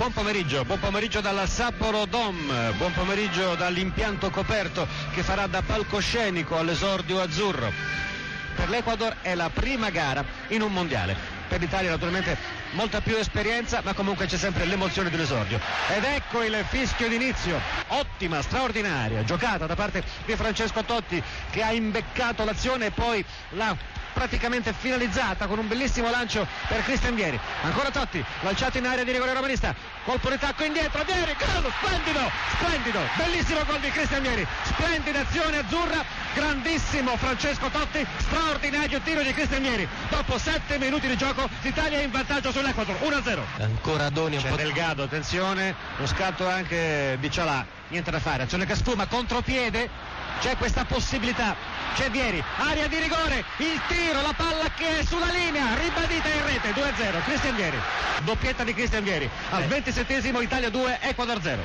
[0.00, 6.56] Buon pomeriggio, buon pomeriggio dalla Sapporo Dom, buon pomeriggio dall'impianto coperto che farà da palcoscenico
[6.56, 7.70] all'esordio azzurro.
[8.56, 11.14] Per l'Ecuador è la prima gara in un mondiale.
[11.46, 12.34] Per l'Italia naturalmente
[12.70, 15.60] molta più esperienza, ma comunque c'è sempre l'emozione dell'esordio.
[15.94, 17.60] Ed ecco il fischio d'inizio.
[17.88, 23.76] Ottima, straordinaria giocata da parte di Francesco Totti che ha imbeccato l'azione e poi l'ha
[24.12, 27.38] praticamente finalizzata con un bellissimo lancio per Cristian Vieri.
[27.62, 29.74] Ancora Totti, lanciato in area di rigore romanista.
[30.04, 34.46] Colpo di tacco indietro, Vieri, gol, splendido, splendido, bellissimo gol di Cristian Vieri.
[34.64, 39.88] Splendida azione azzurra, grandissimo Francesco Totti, straordinario tiro di Cristian Vieri.
[40.08, 43.62] Dopo 7 minuti di gioco l'Italia è in vantaggio sull'Equador, 1-0.
[43.62, 48.44] Ancora Doni un C'è po' Delgado, attenzione, lo scatto anche di Cialà, niente da fare,
[48.44, 49.88] azione che sfuma, contropiede,
[50.40, 51.54] c'è questa possibilità,
[51.94, 56.46] c'è Vieri, area di rigore, il tiro, la palla che è sulla linea, ribadita in
[56.46, 57.78] rete, 2-0, Cristian Vieri,
[58.24, 61.64] doppietta di Cristian Vieri, al 27esimo Italia 2, Ecuador 0.